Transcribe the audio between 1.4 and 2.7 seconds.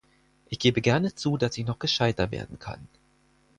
ich noch gescheiter werden